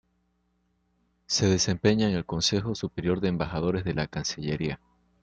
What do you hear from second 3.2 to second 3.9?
de Embajadores